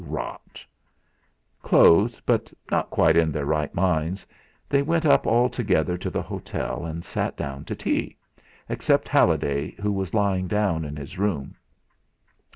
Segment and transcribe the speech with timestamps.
[0.03, 0.65] "Rot!"
[1.61, 4.25] Clothed, but not quite in their right minds,
[4.67, 8.17] they went up all together to the hotel and sat down to tea,
[8.67, 11.55] except Halliday, who was lying down in his room.